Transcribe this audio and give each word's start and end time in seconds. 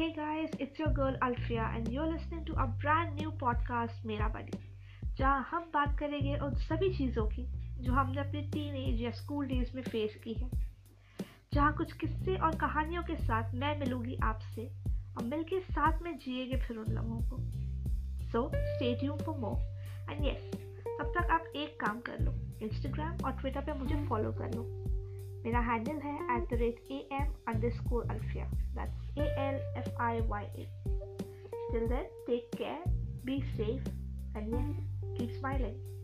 Hey 0.00 0.14
guys, 0.16 0.48
it's 0.58 0.78
your 0.78 0.88
girl 0.88 1.14
Alfia 1.20 1.76
and 1.76 1.88
you're 1.92 2.06
listening 2.06 2.44
to 2.46 2.52
a 2.52 2.66
brand 2.82 3.16
new 3.16 3.30
podcast 3.42 4.06
मेरा 4.06 4.28
बड़ी 4.28 4.58
जहाँ 5.18 5.48
हम 5.50 5.62
बात 5.74 5.98
करेंगे 5.98 6.36
उन 6.36 6.54
सभी 6.54 6.88
चीज़ों 6.98 7.26
की 7.26 7.44
जो 7.80 7.92
हमने 7.92 8.20
अपने 8.20 8.40
टीन 8.42 8.76
एज 8.76 9.02
या 9.02 9.10
स्कूल 9.10 9.46
डेज़ 9.46 9.76
में 9.76 9.82
फेस 9.82 10.14
की 10.24 10.34
है। 10.34 10.50
जहाँ 11.54 11.76
कुछ 11.76 11.92
किस्से 11.92 12.36
और 12.36 12.56
कहानियों 12.56 13.02
के 13.02 13.16
साथ 13.16 13.54
मैं 13.54 13.78
मिलूँगी 13.80 14.16
आपसे 14.22 14.66
और 15.16 15.24
मिलके 15.24 15.60
साथ 15.60 16.02
में 16.02 16.18
जिएँगे 16.18 16.56
फिर 16.56 16.76
उन 16.76 16.92
लम्हों 16.92 17.20
को। 17.20 17.38
So 18.32 18.48
stay 18.54 18.94
tune 18.94 19.18
for 19.18 19.36
more 19.36 20.12
and 20.12 20.26
yes 20.26 20.50
तब 21.00 21.12
तक 21.18 21.30
आप 21.30 21.52
एक 21.56 21.80
काम 21.80 22.00
कर 22.00 22.18
लो 22.20 22.32
इंस्टाग्राम 22.62 23.18
और 23.24 23.32
ट्विटर 23.32 23.60
पे 23.60 23.72
मुझे 23.72 24.06
फॉलो 24.06 24.32
कर 24.32 24.54
लो। 24.54 24.89
मेरा 25.44 25.60
हैंडल 25.60 26.00
है 26.04 26.14
at 26.36 26.48
the 26.50 26.58
rate 26.60 26.80
A 26.90 26.96
M 27.12 27.32
underscore 27.70 28.06
Alfiya 28.10 28.44
that's 28.54 29.18
A 29.18 29.28
L 29.44 29.54
F 29.78 30.02
I 30.02 30.20
Y 30.20 30.44
L 30.44 31.86
then 31.88 32.08
take 32.26 32.50
care 32.56 32.82
be 33.24 33.40
safe 33.56 33.88
and 34.36 34.54
keep 35.18 35.30
smiling 35.30 35.99